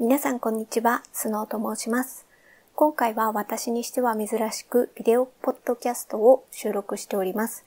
[0.00, 2.24] 皆さんこんにちは、スノーと申します。
[2.76, 7.64] 今回は私にしては珍しくビデオポッドキャストを収録しております。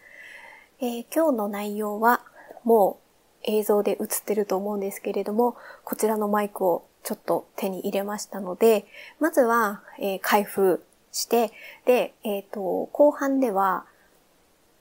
[0.79, 2.21] えー今日の内容は
[2.63, 3.02] も
[3.41, 8.85] う映像で映ってると思うんですけれども、こちらのマイクをちょっと手に入れましたので、
[9.19, 11.51] まずは、えー開封して、
[11.85, 13.83] で、えっ、と、後半では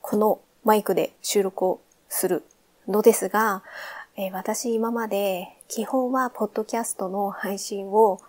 [0.02, 2.44] このマイクで収録をする
[2.86, 3.64] のですが、
[4.16, 8.20] え私今まで基本はポッドキャストの配信を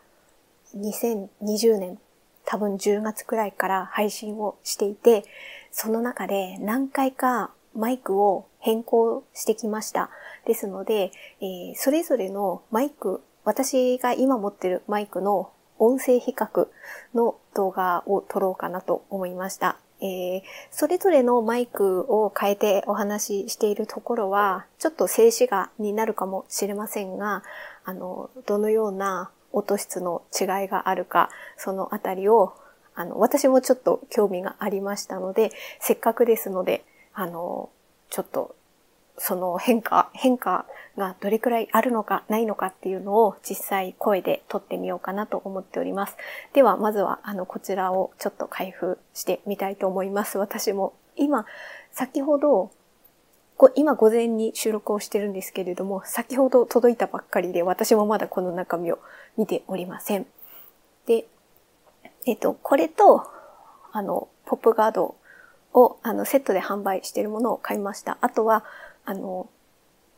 [0.78, 1.98] 2020年
[2.46, 5.24] 多分10月くらいから配信をしていて、
[5.72, 10.12] その中で何回かマイクを変更してきました。
[10.46, 15.50] ですので、えーそれぞれのマイク、私が今持ってるマイクの
[15.80, 16.68] 音声比較
[17.16, 19.80] の動画を撮ろうかなと思いました。
[20.02, 20.42] えー
[20.72, 27.44] それぞれのマイクを変えてお話ししているところは、ちょっと静止画になるかもしれませんが、
[27.86, 32.54] あの、どのような音質の違いがあるか、そのあたりを、
[32.96, 37.70] あの、私もちょっと興味がありましたので、せっかくですので、あの、
[38.10, 38.56] ちょっと、
[39.24, 40.66] その変化、変化
[40.98, 46.18] がどれくらいあるのかないのかっていうのを実際声で撮ってみようかなと思っております。
[46.54, 50.40] では、まずは、あの、こちらをちょっと開封してみたいと思います。
[50.40, 50.94] 私も。
[51.16, 51.46] 今、
[51.92, 52.72] 先ほど、
[53.76, 58.98] 今午前に収録をしてるんですけれども、先ほど届いたばっかりで、私もまだこの中身を
[59.38, 60.26] 見ておりません。
[61.06, 61.26] で、
[62.26, 63.28] えっと、これと、
[63.92, 65.14] あの、ポップガード
[65.74, 68.18] を、あの、セットで販売しているものを買いました。
[68.22, 68.66] あとは、
[69.06, 69.50] あの、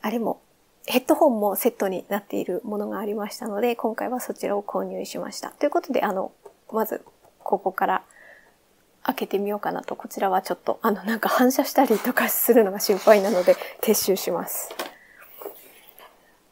[0.02, 0.42] あれも、
[0.86, 5.52] ヘッドホンもセットになっているものがありましたので、今回はそちらを購入しました。
[5.52, 6.31] ということで、あの、
[6.72, 7.03] まず、
[7.40, 8.03] ここから
[9.03, 9.95] 開けてみようかなと。
[9.95, 14.70] こちらはちょっと、あの、なんか反射したりとかするのが心配なので、撤収します。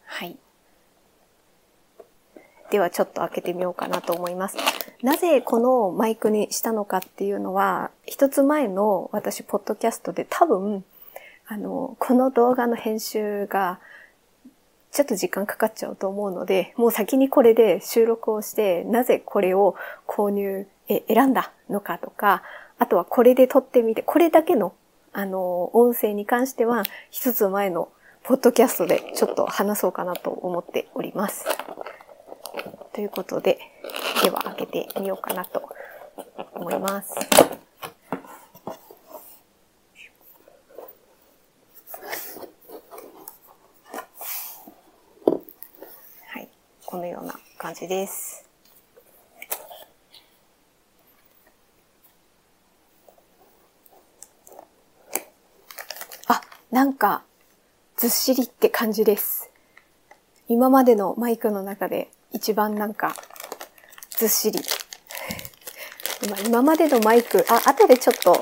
[0.06, 0.38] はい。
[2.70, 4.58] ではちょっと開けてみようかなと思います。
[5.02, 10.86] なぜこのマイクにしたのかっていうのは、一つ前の私、ポッドキャストで多分、
[11.52, 13.82] あの、この動画の編集が、
[14.94, 19.76] ちょっと時間かかっちゃうと思うので、もう先にこれで収録をして、なぜこれを
[20.08, 22.42] 購入、え、選んだのかとか、
[22.80, 24.74] あとはこれで撮ってみて、これだけの、
[25.12, 27.90] あの、音声に関しては、一つ前の
[28.24, 31.46] ポッドキャストでちょっと話そうかなと思っております。
[32.94, 33.60] ということで、
[34.24, 35.70] では開けてみようかなと
[36.56, 37.14] 思います。
[46.34, 46.48] はい。
[46.92, 48.44] このような感じです。
[56.28, 57.24] あ、なんか、
[57.96, 59.50] ずっしりって感じです。
[60.50, 63.16] 今までのマイクの中で一番なんか、
[64.10, 64.60] ずっしり。
[66.26, 68.38] 今今までのマイク、あ、後でちょっと、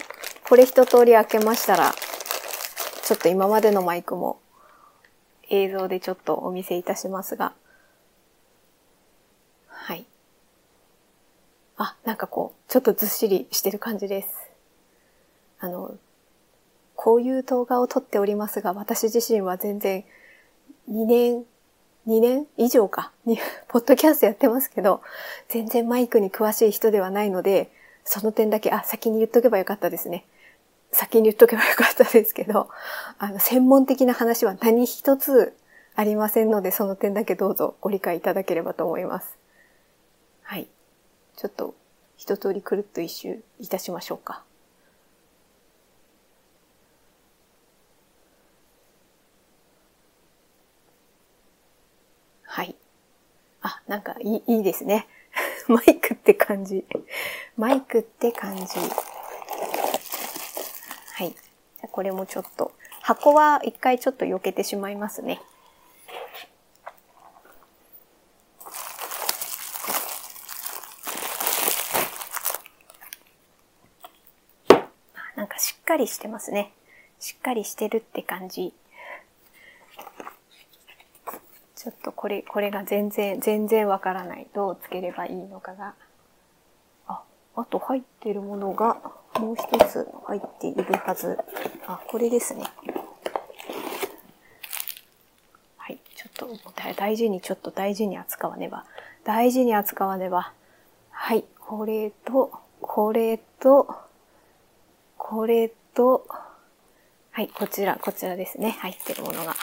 [0.49, 1.93] これ一通り開けましたら、
[3.03, 4.41] ちょっと今までのマイクも
[5.49, 7.53] 映像でちょっとお見せいたしますが。
[9.89, 10.05] はい。
[11.79, 14.51] あ、なんかこう、ちょっとずっしりしてる感じです。
[15.61, 15.95] あの、
[16.93, 20.03] こういう動画を撮っておりますが、私自身は全然
[20.89, 21.45] 2年、
[22.05, 22.47] 2年？
[22.57, 23.39] 以上か、に、
[23.69, 25.01] ポッドキャストやってますけど、
[25.47, 27.71] 全然マイクに詳しい人ではないので、
[28.03, 30.25] その点だけ、あ、先に言っとけばよかったですね。
[30.91, 32.67] 先に言っとけばよかったですけど、
[33.19, 35.55] あの、専門的な話は何一つ
[35.95, 39.38] ありませんので、その点だけどうぞご理解いただければと思います。
[41.39, 41.73] ちょっと、
[42.17, 44.43] 一通りくるっと一周いたしましょうか。
[52.43, 52.75] はい。
[53.61, 55.07] あ、なんかいいいいですね。
[55.69, 56.85] マイクって感じ。
[57.55, 58.65] マイクって感じ。
[61.13, 61.33] はい。
[61.89, 65.41] これもちょっと、箱は一回ちょっと避けてしまいますね。
[74.69, 74.89] あ
[75.35, 75.47] なん
[75.89, 76.71] かしっかりしてますね。
[77.19, 78.73] しっかりしてるって感じ。
[81.75, 84.45] ちょっとこれ、これが全然、全然わからない。
[84.53, 85.95] どうつければいいのかが。
[87.07, 87.23] あ、
[87.55, 88.97] あと入ってるものが
[89.39, 91.39] もう一つ入っているはず。
[91.87, 92.65] あ、これですね。
[95.77, 95.97] はい。
[96.15, 98.85] ちょっと大大事に、ちょっと大事に扱わねば。
[99.23, 100.53] 大事に扱わねば。
[101.09, 101.45] はい。
[101.57, 103.87] これと、これと、
[105.17, 106.25] これと、
[107.31, 108.71] はい、こちら、こちらですね。
[108.79, 109.55] 入ってるものが。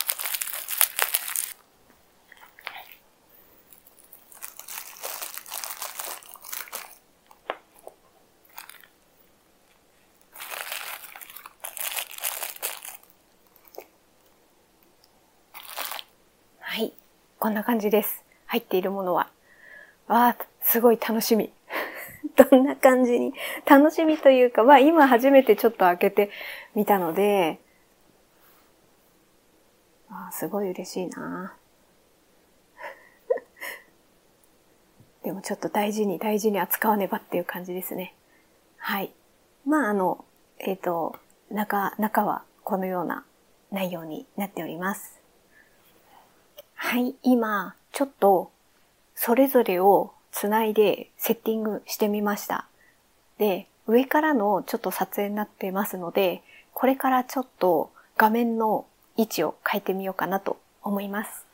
[16.61, 16.93] はい、
[17.39, 18.25] こんな感じです。
[18.47, 19.31] 入っているものは。
[20.09, 21.53] わあ、すごい楽しみ。
[22.35, 23.35] どんな感じに、
[23.65, 26.31] 楽しみというか、まあ今初めてちょっと開けて
[26.75, 27.61] みたので、
[30.09, 31.55] あすごい嬉しいな
[35.23, 38.15] でもちょっと大事に大事に扱わねばっていう感じですね。
[38.77, 39.13] はい。
[39.65, 40.25] まああの、
[40.59, 41.17] えっ、ー、と、
[41.51, 43.25] 中、中はこのような
[43.71, 45.21] 内容になっております。
[46.75, 48.53] はい、今、ちょっと、
[49.15, 52.67] それぞれをつないでセッティングしてみました。
[53.39, 56.43] で、上からのちょっと撮影になってますので、
[56.75, 58.85] これからちょっと画面の
[59.17, 61.47] 位置を変えてみようかなと思います。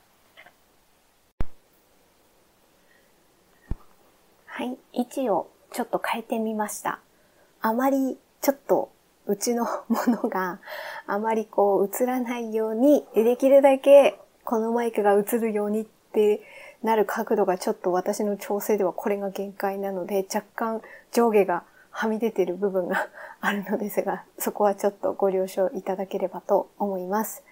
[4.46, 6.99] はい、位置をちょっと変えてみました。
[7.61, 8.90] あまりちょっと
[9.26, 10.58] うちのものが
[11.06, 16.43] あまりこう映らないように、できるだけこのマイクが映るようにって
[16.82, 20.82] なる角度がちょっと私の調整ではこれが限界なので、若干
[21.12, 23.08] 上下がはみ出てる部分が
[23.40, 27.44] あるのですが、そこはちょっとご了承いただければと思います。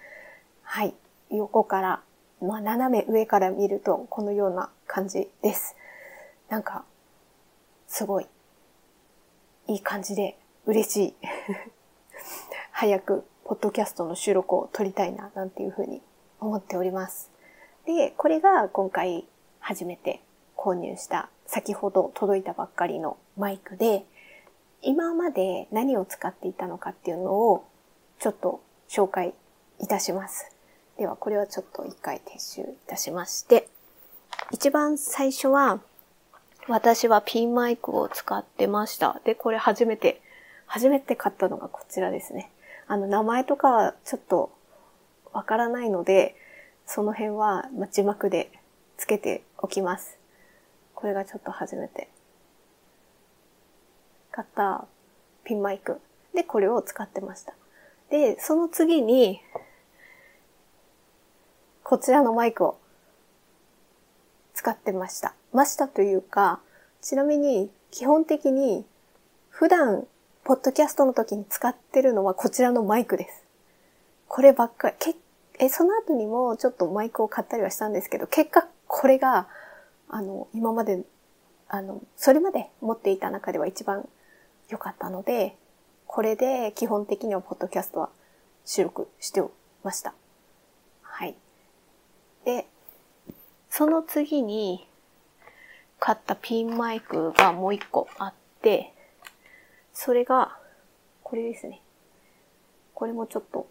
[0.63, 0.95] はい。
[1.31, 2.03] 横から、
[2.43, 5.77] まあ斜め上から見るとこのような感じです。
[6.49, 6.85] なんか、
[7.87, 8.27] すごい、
[9.69, 10.37] いい感じで
[10.67, 11.15] 嬉しい。
[12.73, 16.03] 早く、ポッドキャストの収録を撮りたいな、なんていうふうに
[16.41, 17.31] 思っております。
[17.95, 19.25] で、これが今回
[19.59, 20.23] 初めて
[20.57, 24.05] 購入した先ほど届いたばっかりのマイクで、
[24.81, 27.65] 今まで何を使っていたのかっていうのを
[28.21, 29.35] ちょっと紹介
[29.81, 30.53] いたします。
[30.99, 33.69] では、これはちょっと一回撤収いたしまして、
[34.53, 35.81] 一番最初は、
[36.69, 39.21] 私はピンマイクを使ってました。
[39.25, 40.21] で、これ初めて、
[40.67, 42.53] 初めて買ったのがこちらですね。
[42.87, 44.53] あの、名前とかはちょっと
[45.33, 46.37] わからないので、
[46.93, 48.51] その辺は字幕で
[48.97, 50.19] つけておきます。
[50.97, 52.09] これがちょっと初めて
[54.33, 54.89] 買った
[55.45, 56.01] ピンマイク
[56.35, 57.55] でこれを使ってました。
[58.11, 59.41] で、その次に、
[61.85, 62.77] こちらのマイクを
[64.55, 65.37] 使ってました。
[65.53, 66.59] ましたというか、
[67.03, 68.85] ちなみに基本的に
[69.49, 70.09] 普段、
[70.43, 73.45] ポッドキャストの時に使ってるのはこちらのマイクです。
[74.27, 75.15] こればっかり、け
[75.61, 79.47] え、その後にもちょっとマイクを買ったりはしたんですけど、結果これが、
[80.09, 81.05] あの、今まで、
[81.69, 84.09] あの、それまで持っていた中では一番
[84.71, 85.57] 良かったので、
[86.07, 88.09] これで基本的にはポッドキャストは
[88.65, 89.53] 収録してお
[89.85, 90.15] ました。
[91.03, 91.37] はい。
[92.45, 92.67] で、
[93.69, 94.89] その次に
[95.99, 98.95] 買ったピンマイクがもう一個あって、
[99.93, 100.59] それが、
[101.23, 101.83] これですね。
[102.95, 103.69] これもちょっと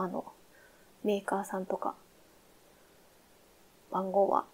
[0.00, 0.24] あの、
[1.04, 1.94] メーカーさんとか、
[3.90, 4.44] 番号は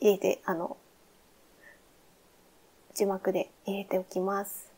[0.00, 0.76] 入れて、あの、
[2.94, 4.72] 字幕で入れておきます。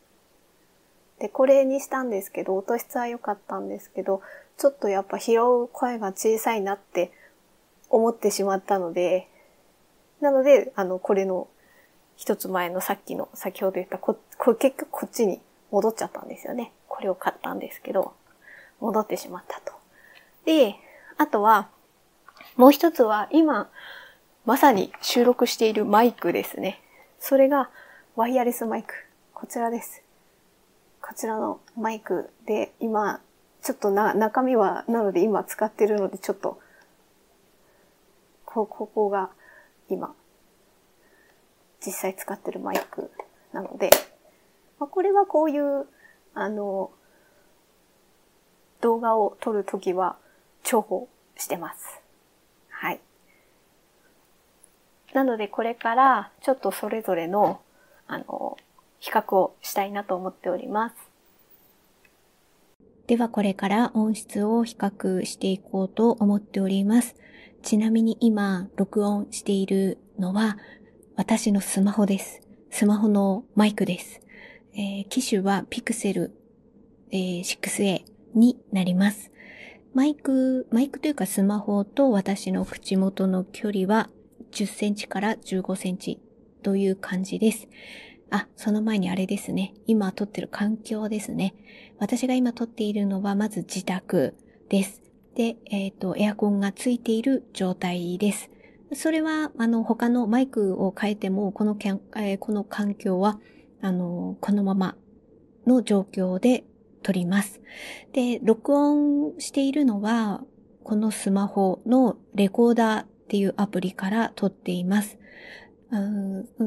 [1.19, 4.21] で、これにしたんですけど、音質は良かったんですけど、
[4.57, 7.11] ちょっとやっぱ拾う声が小さいなって
[7.89, 9.27] 思ってしまったので、
[10.19, 11.47] なので、あの、これの
[12.15, 15.41] 一つ前のさっきの、先ほど言ったこ、こ結局こっちに
[15.71, 16.73] 戻っちゃったんですよね。
[16.87, 18.13] これを買ったんですけど。
[18.79, 19.66] 戻ってしまったと。
[20.47, 20.77] で、
[21.17, 21.67] あとは、
[22.55, 23.69] もう一つは今、
[24.45, 26.81] まさに収録しているマイクですね。
[27.19, 27.69] それが
[28.15, 28.93] ワイヤレスマイク。
[29.33, 30.03] こちらです。
[31.01, 33.19] こちらのマイクで今、
[33.61, 36.61] ちょっとな、中身は、なので今使ってるのでちょっと、
[38.45, 39.31] こ、ここが
[39.89, 40.15] 今、
[41.85, 43.11] 実際使ってるマイク
[43.51, 43.89] なので、
[44.79, 45.87] まあ、これはこういう、
[46.33, 46.91] あの、
[48.79, 50.15] 動画を撮るときは
[50.69, 51.07] 重宝
[51.37, 52.01] してます。
[52.69, 52.99] はい。
[55.13, 57.61] なのでこれからちょっとそれぞれの、
[58.07, 58.57] あの、
[58.99, 60.95] 比較をしたいなと思っております。
[63.07, 67.15] ではこれから音質を比較していこうと思っております。
[67.63, 70.57] ちなみに今録音しているのは
[71.15, 72.41] 私のスマホです。
[72.69, 74.19] スマホのマイクです。
[74.73, 76.31] えー、機種は Pixel、
[77.11, 78.03] えー、6A
[78.35, 79.31] になります。
[79.93, 84.09] マイク、マイクというかスマホと私の口元の距離は
[84.51, 86.19] 10センチから15センチ
[86.63, 87.67] という感じです。
[88.29, 89.73] あ、その前にあれですね。
[89.85, 91.55] 今撮ってる環境ですね。
[91.97, 94.35] 私が今撮っているのはまず自宅
[94.69, 95.01] です。
[95.35, 98.49] で、えっ、ー、と、エアコンがついている状態です。
[98.93, 103.39] それは、あの、他のマイクを変えても、この、えー、この環境は、
[103.81, 104.95] あの、このまま
[105.65, 106.63] の状況で
[107.07, 107.61] 撮ります。
[108.11, 110.43] で、録音しているのは、
[110.83, 115.17] このスマホのレコーダーっていうアプリから撮っています。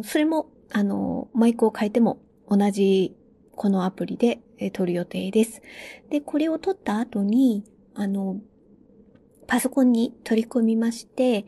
[0.02, 3.14] それも、あの、マイクを変えても同じ
[3.54, 4.40] このアプリで
[4.72, 5.60] 撮る予定です。
[6.08, 7.62] で、これを撮った後に、
[7.94, 8.40] あの、
[9.46, 11.44] パソコンに取り込みまして、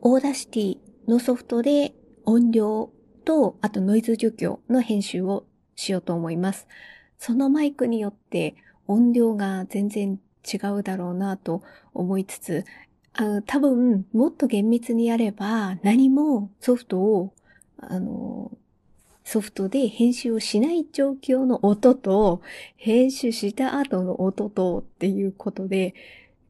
[0.00, 2.90] Audacityのソフトで音量
[3.24, 6.66] と、あとノイズ除去の編集をしようと思います。
[7.18, 8.54] そのマイクによって
[8.86, 10.18] 音量が全然
[10.52, 11.62] 違うだろうなと
[11.94, 12.64] 思いつつ、
[13.14, 17.32] あ多分もっと厳密にやれば何もソフトを
[17.78, 18.50] あの
[19.24, 22.42] ソフトで編集をしない状況の音と
[22.76, 25.94] 編集した後の音とっていうことで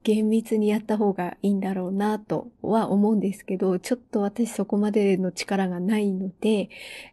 [0.03, 6.69] 厳密にやった方がいいんだろうなとは思うんですけど、ちょっと私そこまでの力がないので、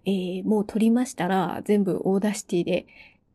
[0.06, 2.86] えー、もう撮りましたら全部 Audacity で、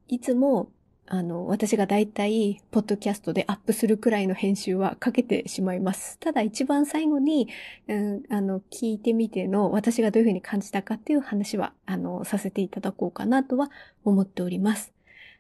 [0.08, 0.70] いつも
[1.08, 6.18] あの、私がだいたい、ポッドキャストでアップするくらいの編集はかけてしまいます。
[6.18, 7.48] ただ一番最後に、
[7.86, 13.70] うん、あの、聞いてみての、私がどういうふうに感じたかっていう話は、あの、させていただこうかなとは
[14.04, 14.92] 思っております。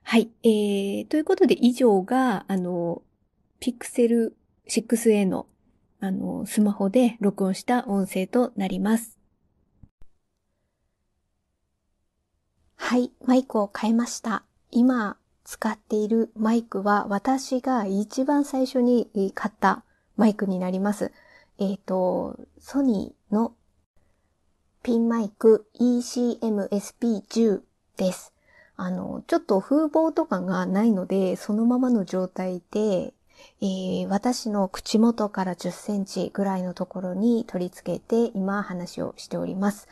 [0.04, 0.30] はい。
[0.44, 3.02] えー、ということで以上が、あの、
[3.60, 4.34] Pixel
[4.68, 5.48] 6a の、
[5.98, 9.18] あの、スマホで録音した音声となります。
[12.76, 13.10] はい。
[13.24, 14.44] マイクを変えました。
[14.76, 19.84] 今、使っているマイクは私が一番最初に買った
[20.18, 21.12] マイクになります。
[21.56, 23.54] えっ、ー、と、ソニーの
[24.82, 27.62] ピンマイク ECM-SP10
[27.96, 28.34] です。
[28.76, 33.14] あの、ちょっと風貌とかがないので、そのままの状態で、
[33.62, 39.88] えー、私の口元から10センチぐらいのところに取り付けて今話をしております。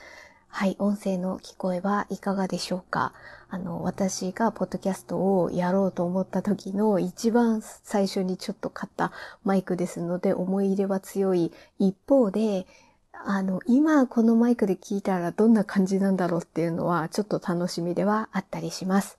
[0.57, 3.13] はい、音声の聞こえはいかがでしょうか？
[3.49, 9.11] あの、私がポッドキャストをやろうと思った時の一番最初にちょっと買った
[9.43, 12.69] マイクですので思い入れは強い一方で、
[13.13, 19.19] あの、今このマイクで聞いたらどんな感じなんだろうっていうのはちょっと楽しみではあったりします。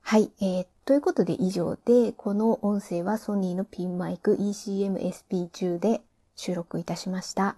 [0.00, 6.00] はい、えー、ということで以上で、この音声はソニーのピンマイク ECM-SP10 で
[6.34, 7.56] 収録いたしました。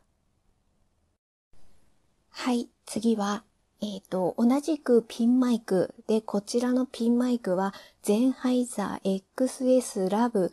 [2.41, 3.43] はい、次は、
[3.83, 10.53] えっ、ー、と、同じくピンマイクで、こちらのピンマイクは、ゼンハイザー XS Lab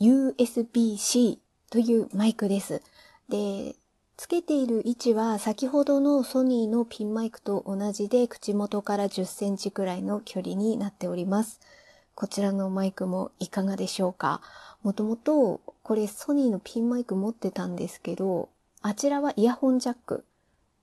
[0.00, 1.38] USB-C
[1.70, 2.82] というマイクです。
[3.28, 3.76] で、
[4.16, 11.60] つけている位置は先ほどのソニーのピンマイクと同じで口元から10センチくらいの距離になっております。
[12.16, 14.40] こちらのマイクもいかがでしょうか？
[14.82, 18.48] もともとこれソニーのピンマイク持ってたんですけど、
[18.82, 20.24] あちらはイヤホンジャック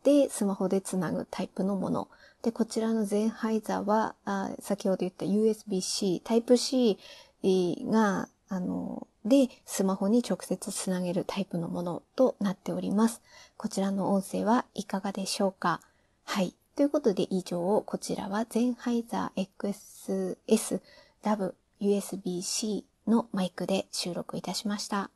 [0.03, 2.07] でスマホでつなぐタイプのもの。
[2.41, 6.97] で、こちらのゼンハイザーは、あ先ほど言った USB-C、タイプ C
[7.43, 13.21] が、あの、で、スマホに直接つなげるタイプのものとなっております。
[13.57, 15.81] こちらの音声はいかがでしょうか？
[16.23, 16.55] はい。
[16.75, 20.79] ということで以上、こちらはゼンハイザー XS
[21.21, 25.09] w USB-C のマイクで収録いたしました。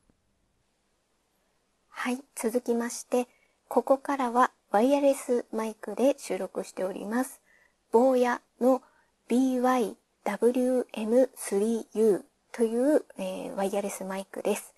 [1.88, 2.22] はい。
[2.36, 3.30] 続きまして、
[3.70, 7.40] ここからはワイヤレスマイクで収録しております。
[7.92, 8.82] 坊やの
[9.30, 14.74] BYWM3U という、えー、ワイヤレスマイクです。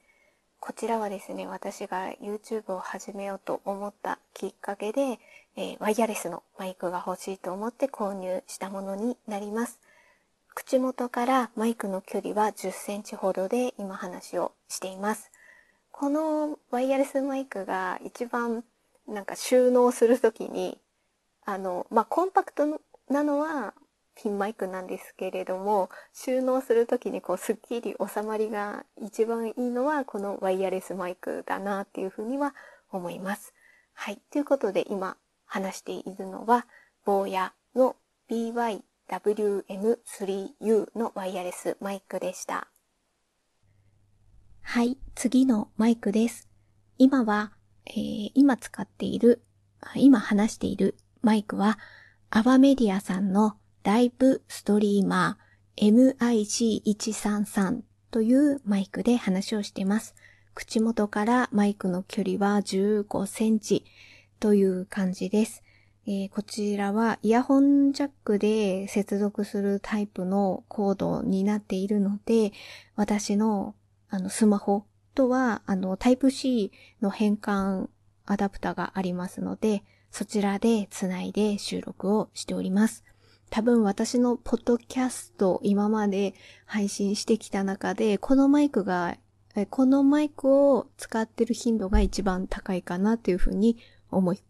[0.59, 5.17] こちらはですね、私が YouTube を始めようと思ったきっかけで、
[5.55, 9.79] えー、ワイヤレスのマイクが欲しいと思って購入したものになります。
[10.53, 15.31] 口元からマイクの距離は10センチほどで今話をしています。
[15.93, 18.65] このワイヤレスマイクが一番
[19.07, 20.79] なんか収納するときに、
[21.45, 23.73] あの、まあ、コンパクトなのは
[24.15, 32.55] ピンマイクなんですけれども、収納するときにこうスッキリ収まりが一番いいのはこのワイヤレスマイクだなっていうふうには
[32.91, 33.53] 思います。
[33.93, 34.19] はい。
[34.31, 36.65] ということで今話しているのは、
[37.05, 37.95] 坊やの
[38.29, 42.67] BYWM3U のワイヤレスマイクでした。
[44.61, 44.97] はい。
[45.13, 46.49] 次のマイクです。
[46.97, 47.51] 今は
[47.87, 49.41] えー、今使っている、
[49.95, 51.77] 今話しているマイクは、
[52.29, 60.15] アバメディアさんのライブストリーマー MIG133 というマイクで話をしています。
[60.53, 63.85] 口元からマイクの距離は15センチ
[64.39, 65.63] という感じです。
[66.07, 72.53] えー、こちらはイヤホンジャックで接続するタイプのコードになっているので、
[72.95, 73.75] 私の
[74.09, 77.87] あのスマホとは、あの、タイプ C の変換
[78.25, 83.03] アダプタがありますので、そちらでつないで収録をしております。
[83.49, 86.33] 多分私のポッドキャスト今まで
[86.65, 89.17] 配信してきた中で、このマイクが
[89.69, 93.77] このマイクを使ってる頻度が一番高いかなというふうに
[94.11, 94.41] 思い、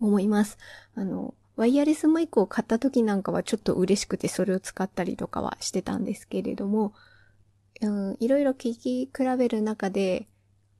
[0.00, 0.58] 思います。
[0.94, 6.92] あの、ワイヤレスマイクを買った時なんかはちょっと嬉しくてそれを使ったりとかはしてたんですけれども、
[7.80, 10.28] うん、いろいろ聞き比べる中で、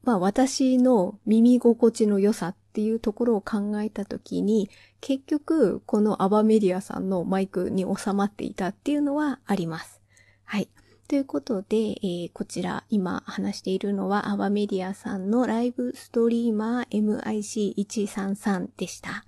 [0.03, 4.69] まあ私の耳心地の良さっていうところを考えたときに、
[5.01, 10.01] 結局このアバメディアさんのマイクに収まっていたっていうのはあります。
[10.45, 10.69] はい。
[11.07, 19.25] ということで、えー、こちら今話しているのはアバメディアさんのライブストリーマー MIC133 でした。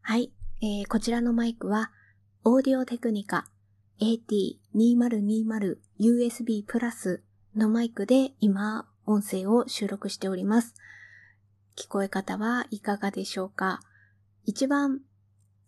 [0.00, 0.32] はい。
[0.60, 1.90] えー、こちらのマイクは、
[2.44, 3.46] オーディオテクニカ
[4.00, 7.22] AT2020 USB プラス
[7.54, 10.74] のマイクで今音声を収録しております。
[11.78, 13.78] 聞こえ方はいかがでしょうか？
[14.44, 15.02] 一番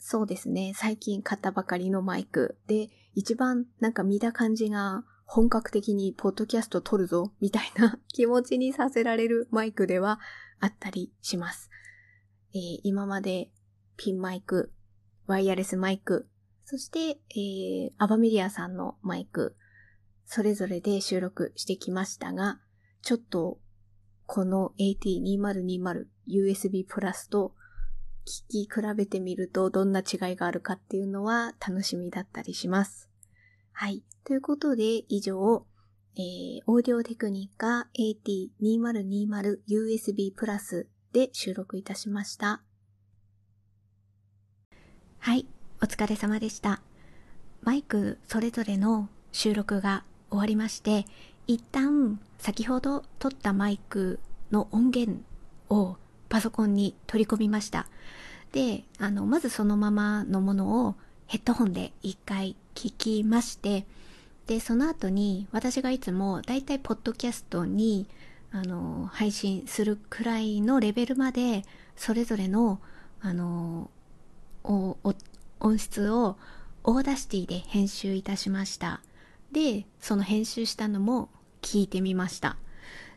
[0.00, 10.19] そうですね、最近買ったばかりのマイクで、一番なんか見た感じが本格的にポッドキャスト撮るぞ、みたいな 気持ちにさせられるマイクでは
[10.59, 11.71] あったりします。
[12.53, 13.53] えー、今まで
[13.97, 14.73] ピンマイク、
[15.29, 16.29] ワイヤレスマイク、
[16.64, 19.55] そして、えー、アバメディアさんのマイク、
[20.26, 22.61] それぞれで収録してきましたが、
[23.02, 23.59] ちょっと
[24.26, 27.54] この AT2020 USB プラスと
[28.50, 33.11] 聞き比べてみるとどんな違いがあるかっていうのは楽しみだったりします。
[33.73, 34.02] はい。
[34.25, 35.66] ということで以上、
[36.16, 42.62] えー、オーディオテクニカ AT2020 USB プラスで収録いたしました。
[45.19, 45.47] はい。
[45.83, 46.81] お疲れ様でした。
[47.62, 50.04] マイクそれぞれの収録が
[50.35, 51.07] 終わりまして、
[51.47, 54.19] 一旦先ほど撮ったマイク
[54.50, 55.23] の音源
[55.71, 55.97] を
[56.29, 57.87] パソコンに取り込みました。
[58.53, 60.95] で、あの、まずそのままのものを
[61.26, 63.87] ヘッドホンで一回聞きまして、
[64.47, 68.08] で、その後に私がいつもだいたいポッドキャストに
[68.50, 71.63] あの、配信するくらいのレベルまで
[71.97, 72.80] それぞれの
[73.21, 73.91] あの、
[74.63, 76.37] 音質を
[76.82, 79.00] Audacity で編集いたしました。
[79.54, 81.30] で、その編集したのも
[81.62, 82.56] 聞いてみました。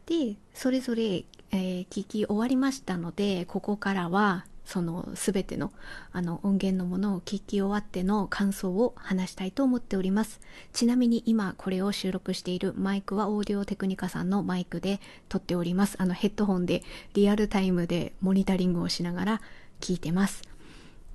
[0.06, 5.72] で、それぞれ、えー、聞き終わりましたので、ここからはその全ての
[6.12, 10.40] あの音源のものを聞き終わっての感想を話したいと思っております。
[10.74, 15.96] ちなみに今これを収録しているマイクはオーディオテクニカさんのマイクで撮っております。
[15.98, 16.84] あのヘッドホンで
[17.16, 19.42] リアルタイムでモニタリングをしながら
[19.82, 20.44] 聞いてます。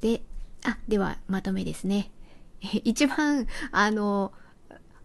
[0.00, 0.22] で、
[0.64, 2.10] あ、ではまとめですね。
[2.84, 4.32] 一番、あの、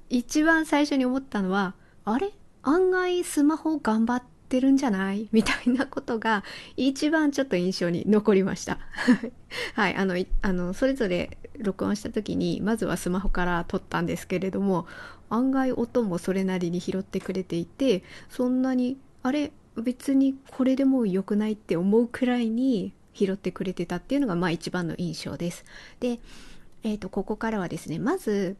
[0.10, 2.32] 一番最初に思ったのは、あれ？
[2.64, 5.30] 案外スマホ頑張ってるんじゃない？
[5.32, 6.44] みたいなことが
[6.76, 8.80] 一番ちょっと印象に残りました。
[9.76, 14.88] はい、あの、あの、それぞれ録音した時に、まずはスマホから撮ったんですけれども、
[15.30, 19.52] 案外音もそれなりに拾ってくれていて、そんなに、あれ？
[19.76, 25.66] 別にこれでも良くないって思うくらいに拾ってくれてたっていうのがまあ一番の印象です。
[26.00, 26.20] で、
[26.84, 28.58] えっ、ー、と、ここからはですね、まず、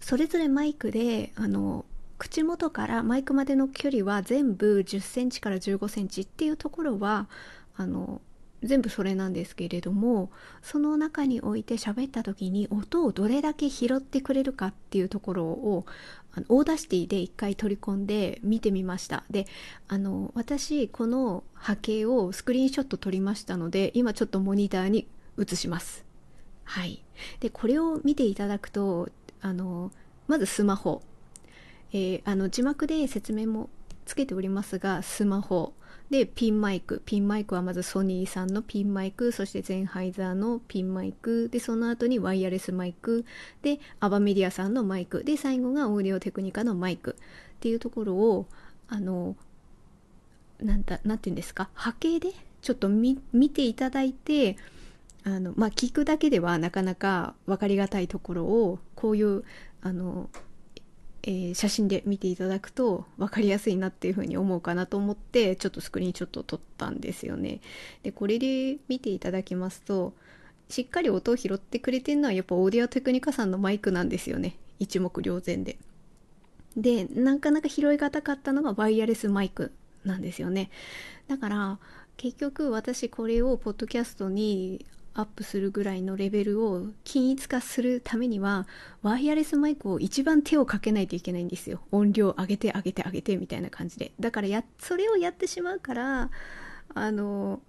[0.00, 1.84] それぞれマイクで、あの、
[2.18, 7.28] 口元からマイクまでの距離は全部10センチから15センチっていうところは、
[7.76, 8.20] あの、
[8.62, 10.30] 全部それなんですけれども
[10.62, 15.86] その中において喋った時に音をどれだけ拾ってくれるかっていうところを
[16.34, 19.24] あの Audacity で一回取り込んで見てみました。
[19.30, 19.46] で
[19.88, 25.06] あの私この波形をスクリーンショット撮りましたので今ちょっとモニターに
[25.38, 26.04] 映します。
[26.64, 27.02] はい。
[27.40, 29.08] でこれを見ていただくと
[29.40, 29.92] あの
[30.28, 31.02] まずスマホ、
[31.92, 33.68] えー、あの字幕で説明も
[34.04, 35.72] つけておりますがスマホ。
[36.10, 37.02] で、ピンマイク。
[37.04, 43.24] ピンマイクはまずソニーさんのピンマイク、そしてゼンハイザーのピンマイク、で、その後にワイヤレスマイク、
[43.62, 47.16] で、アバメディアさんのマイク、で、最後がオーディオテクニカのマイク。
[47.56, 48.46] っていうところを、
[48.88, 49.34] あの、
[50.60, 52.30] なんだ、なんて言うんですか、波形で
[52.62, 53.16] ちょっと見
[53.50, 54.56] ていただいて、
[55.24, 59.44] あの、まあ、聞くだけではなかなか分かりがたいところを、こういう、
[59.82, 60.28] あの、
[61.26, 67.60] えー、写真で見ていただくと分かりやすいなっていうふうに思うかなと思ってちょっとスクリーンショットを撮ったんですよね。
[68.04, 70.14] でこれで見ていただきますと
[70.68, 75.78] しっかり音を拾ってくれてるのはやっぱオーディオテクニカさんのマイクなんですよね一目瞭然で。
[76.76, 79.72] でなかなか拾いがたかったのがワイヤレスマイク
[80.04, 80.70] なんですよね。
[81.26, 81.78] だから
[82.16, 84.86] 結局私これをポッドキャストに
[85.18, 88.66] アップするぐらいのレベルを均一化するためには
[89.02, 91.80] ワイヤレスマイクを一番手をかけないといけないんですよ。
[91.90, 94.12] 音量上げて上げて上げてみたいな感じで。
[94.20, 96.30] だからやそれをやってしまうから
[96.94, 97.62] あの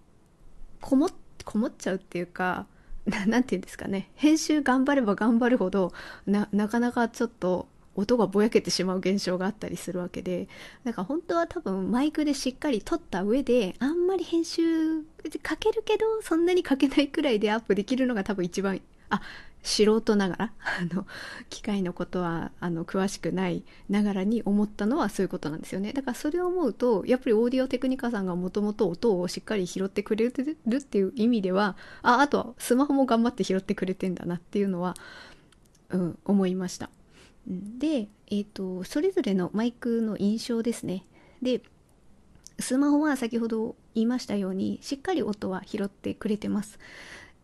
[0.81, 1.09] こも
[1.45, 2.67] こもっちゃうっていうか
[3.05, 4.11] 何て言うんですかね。
[4.15, 5.93] 編集頑張れば頑張るほど
[6.25, 10.47] なかなかちょっと音がぼやけてしまう現象があったりするわけで
[10.85, 15.01] だから本当は多分マイクでしっかり撮った上であんまり編集
[15.41, 18.79] かけるけどそんなにかけないくらいでアップできるのが多分一番
[19.09, 19.21] あ
[19.63, 21.05] 素人ながら あの
[21.49, 25.91] 機械のことはあの詳しくないながらに思ったのはそういうことなんですよね。
[25.91, 34.95] だからそれを思うとやっぱりオーディオテクニカさんがもともと音をしっかり拾ってくれるっていう意味ではああとはスマホも頑張って拾ってくれてんだなっていうのは、
[35.89, 36.89] うん、思いました。
[37.47, 41.05] で、えーと、それぞれのマイクの印象ですね。
[41.41, 41.61] で
[42.59, 46.79] スマホは先ほど言いましたようにしっかり音は拾ってくれてます。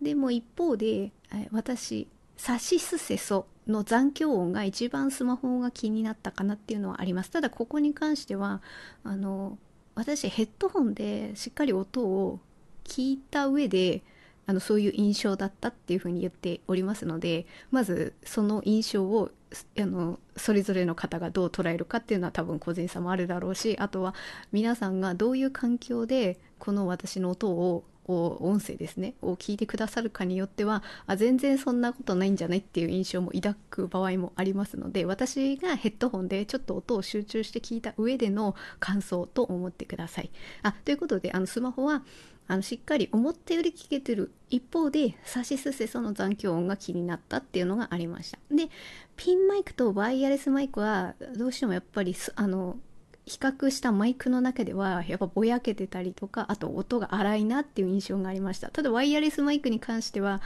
[0.01, 1.11] でも一方で
[1.51, 7.31] 私サシスセソの残響音が一番スマホが気になったかなっていうのはあります。
[7.31, 8.61] ただここに関しては
[9.03, 9.57] あの
[9.95, 12.39] 私ヘッドホンでしっかり音を
[12.83, 14.01] 聞いた上で
[14.45, 19.31] あのそういう印象だったっていうふうに言っておりますのでまずその印象を
[19.79, 24.13] あのそれぞれの方がどう捉えるかっていうのは多分個人差もあるだろうしあとは
[24.51, 40.31] 皆さんがどういう環境でこの私の音を音声ですねを聞いてくださるかによってはあ全然そんなことないんじゃないっていう印象も抱く場合もありますので私がヘッドホンでちょっと音を集中して聞いた上での感想と思ってください。
[40.63, 42.03] あということであのスマホは
[42.47, 48.39] あのしっかり思ったより聞けてる一方でサシスセソの残響音が気になったっていうのがありました。
[48.51, 48.69] で
[49.15, 52.77] ピンマイクとワイヤレスマイクはどうしてもやっぱりあの
[53.25, 58.69] 比較したマイクの中ではやっぱぼやけてたりとかあと音が荒いなっていう印象がありました。
[58.69, 60.41] ただワイヤレスマイクに関しては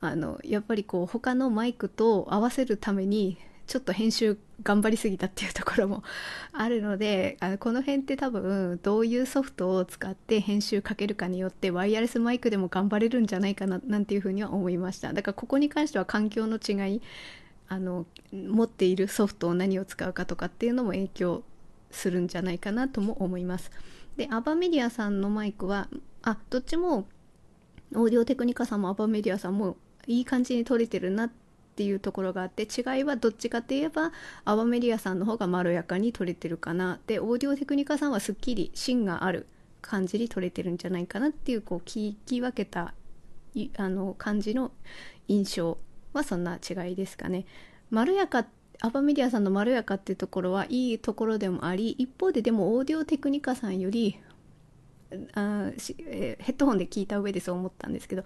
[0.00, 6.02] あのやっぱりこう他のマイクと合わせるためにちょっと編集頑張りすぎたっていうところも
[6.52, 17.02] あるのであのこの辺って多分どういうソフトを使って編集かけるかによってワイヤレスマイクでも頑張れるんじゃないかななんていうふうには思いましただからここに関しては環境の違い
[17.68, 21.42] あの持っているソフトを何を使うかとかっていうのも影響
[21.90, 23.70] するんじゃないかなとも思います。
[24.16, 25.88] でアバメディアさんのマイクは
[26.22, 27.06] あどっちも
[27.94, 29.76] オーディオテクニカさんもアバメディアさんも
[30.06, 31.47] いい感じに撮れてるなって
[31.78, 34.10] ていうところがあって違いはどっちかって言えば
[34.44, 39.46] アバメディアさんの方がまろやかに撮れてるかなでオーディオテクニカさんはすっきり芯がある
[39.80, 42.94] 感じに撮れてるんじゃないかなっていうこう聞き分けた
[43.76, 44.72] あの感じの
[45.28, 45.78] 印象
[46.12, 47.46] はそんな違いですかね。
[47.90, 48.44] まろやか
[48.80, 54.18] アバメディアさんのまろやかっていうところはいいところでもあり一方ででもオーディオテクニカさんより
[55.34, 58.24] あし、えー、ヘッドホンで聞いた上でそう思ったんですけど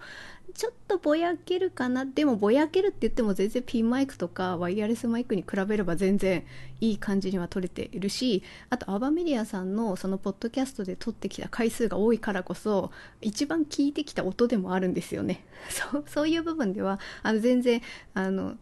[0.53, 2.05] ちょっとぼやけるかな？
[2.05, 6.45] でもぼやけるって言っても全然ピンマイクとかワイヤレスマイクに比べれば全然
[6.79, 12.91] いい感じには撮れているしあとアバメディアさんのそのポッドキャストで撮ってきた回数が多いからこそ
[13.21, 15.43] 一番聞いてきた音でもあるんですよね。
[15.69, 17.81] そうそういう部分ではあの全然
[18.13, 18.57] あの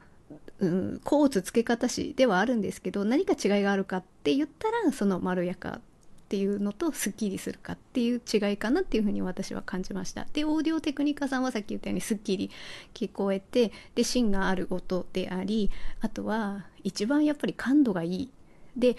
[0.60, 5.81] うん、コーツ付け方師ではあるんですけど何か違いがあるかって言ったらそのまろやか
[6.32, 10.26] っていうのとすっきりするかっていう違いかなっていうふうに私は感じました。
[10.32, 12.50] でオーディオテクニカさんはさっき言ったようにすっきり
[12.94, 18.30] 聞こえてで芯がある音でありあとは一番やっぱり感度がいい。
[18.78, 18.96] で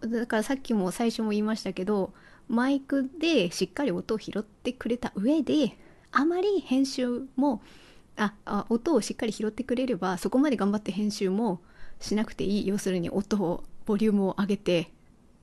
[0.00, 2.12] だからさっきも最初も言いましたけど
[2.48, 5.78] マイクでしっかり音を拾ってくれた上で
[6.10, 7.62] あまり編集も
[8.16, 11.60] ああ音をしっかり拾ってくれればそこまで頑張って編集も
[12.00, 12.66] しなくていい。
[12.66, 14.90] 要するに音をボリュームを上げて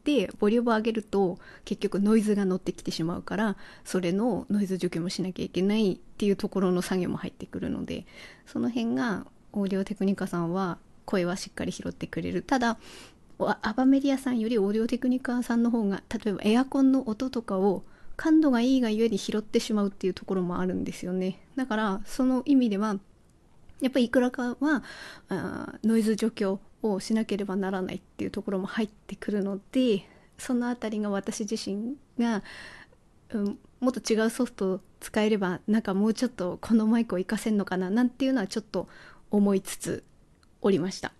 [0.03, 8.05] でボリュームを上げると結局ノイズが乗ってきてしまうからそれのノイズ除去もしなきゃいけないっていうところの作業も入ってくるので
[8.45, 12.41] その辺がオーディオテクニカさんは声はしっかり拾ってくれる。
[12.41, 12.77] ただ
[13.39, 17.83] アバメディアさんよりオーディオテクニカさんの方が例えばエアコンの音とかを
[18.15, 21.39] 感度がいいがゆえに拾ってしまうっていうところもあるんですよね。
[21.55, 22.99] だからその意味では
[23.81, 24.83] やっぱりいくらかは
[25.29, 30.05] あノイズ除去をしなければならないっていうところも入ってくるので
[30.37, 32.43] その辺りが私自身が、
[33.31, 38.87] うん、もっと違うソフトを使えればなんかもうちょっとこのマイクを活かせんのかななんていうのはちょっと
[39.29, 40.03] 思いつつ
[40.61, 41.13] おりました。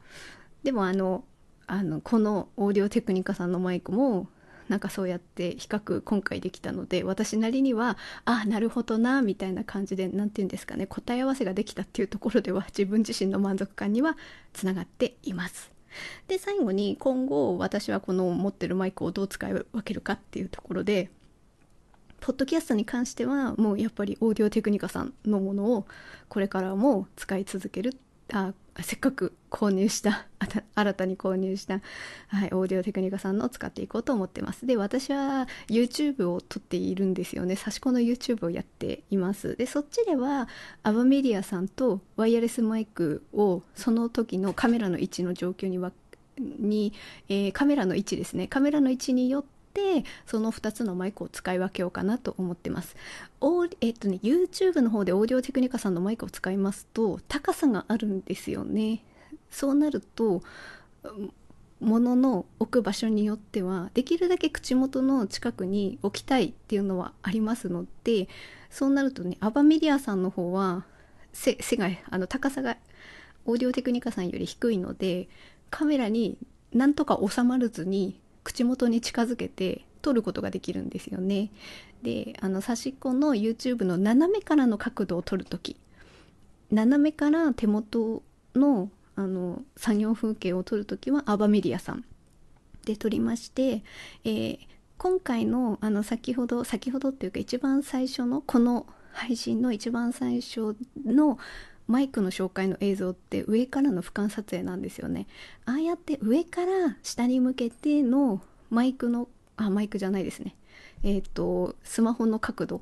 [0.63, 1.24] でもあの
[1.67, 4.28] あのこのオーディオテクニカさんのマイクも
[4.72, 14.18] なんかそうやって比較今回できたので私なりにはあなるほどなみたいな感じで何て言うんですかね答え合わせができたっていうところでは自分自身の満足感には
[14.54, 15.72] つながっています。
[16.30, 21.12] で最後に今後私はこの持ってるマイクをどう使い分けるかっていうところで
[22.22, 25.86] ポッドキャストに関してはもうやっぱりオーディオテクニカさんのものを
[26.30, 27.98] これからも使い続ける
[28.34, 30.26] あせっかく購入した
[30.76, 31.82] 新たに購入した、
[32.30, 34.65] はい、オーディオテクニカさんのを使っていこうと思ってます。
[34.65, 37.56] で私は YouTube を撮っているんですよね。
[37.56, 39.56] 差し子の YouTube をやっています。
[39.58, 40.48] でそっちでは
[40.84, 45.91] アバメディアさんとワイヤレスマイクをその時のカメラの位置の状況に分
[46.38, 46.94] に、
[47.28, 48.48] えーカメラの位置ですね。
[48.48, 49.61] カメラの位置によって
[50.26, 52.96] その2つのマイクを使い分けようかなと思ってます。
[53.40, 59.04] おえっとね YouTube の方でオーディオテクニカさんのマイクを使いますと高さがあるんですよね。
[59.50, 60.42] そうなると
[61.80, 68.28] 物の置く場所によってはできるだけ口元の近くに置きたいっていうのはありますので
[68.70, 70.86] そうなるとねアバメディアさんの方は
[71.34, 72.78] 背背があの高さが
[73.46, 75.28] オーディオテクニカさんより低いので
[75.72, 76.38] カメラに
[76.72, 81.51] なんとか収まらずに口元に近づけて撮ることができるんですよね。
[82.04, 85.77] であの差しっこの YouTube の斜めからの角度を撮るとき
[86.71, 88.23] 斜めから手元
[88.56, 92.06] のあの作業風景を撮るときはアバメディアさん
[92.86, 93.84] で撮りまして、
[94.23, 101.39] えー今回のあの先ほど先ほどっていうか一番最初のこの配信の一番最初の
[101.88, 105.28] マイクの紹介の映像って上からの俯瞰撮影なんですよね。
[105.65, 110.56] ああやって上から下に向けてのマイクのあマイクじゃないですね。
[111.04, 112.82] えっ、とスマホの角度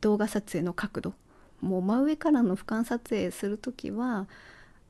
[0.00, 1.14] 動画撮影の角度。
[1.60, 4.26] もう真上からの俯瞰撮影する時は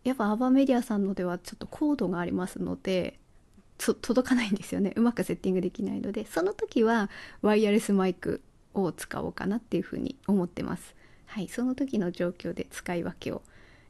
[0.05, 3.19] やっぱアバメディアさんのではちょっと高度がありますので
[3.79, 4.93] 届かないんですよね。
[4.97, 6.27] うまくセッティングできないので。
[6.27, 7.11] その時は
[7.43, 8.43] ワイヤレスマイク
[8.75, 10.95] を使おうかなっていうふうに思ってます。
[11.31, 13.43] はいその時の状況で使い分けを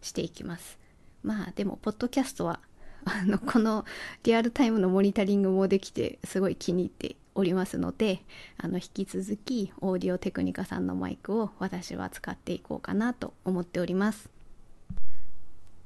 [0.02, 0.78] していきます。
[1.22, 2.60] まあでもポッドキャストは
[3.06, 3.86] あのこの
[4.24, 8.22] リアルタイムのモニタリングもできてすごい気に入っておりますので
[8.58, 14.28] あの引き続きオーディオテクニカさんのマイクを私は使っていこうかなと思っております。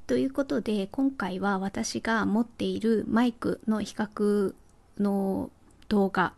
[0.09, 4.55] ということで今回は私が持っているマイクの比較
[4.99, 5.51] の
[5.89, 6.35] 動画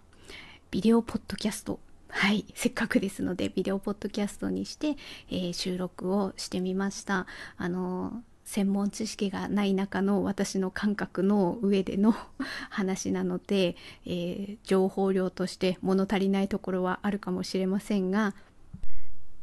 [0.70, 1.81] ビデオポッドキャスト
[2.18, 2.46] はい。
[2.55, 4.96] せっかくですのでビデオポッドキャストにして、
[5.31, 7.26] えー収録をしてみました。
[7.59, 12.14] あの専門知識がない中の私の感覚の上での
[12.70, 13.76] 話なので、
[14.07, 18.35] えー情報量として物足りないところはあるかもしれませんが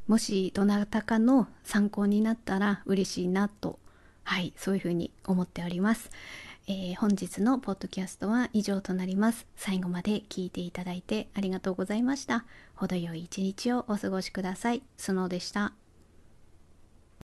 [0.08, 3.78] もしどなたかの参考になったら嬉しいなと
[4.24, 4.54] はい。
[4.58, 6.10] そういうふうに思っております、
[6.66, 9.46] えー本日のポッドキャストは以上となります。
[9.58, 12.46] 最後まで聞いていただいてありがとうございました。
[12.76, 14.82] 程よい一日をお過ごしください。
[14.96, 15.74] スノーでした。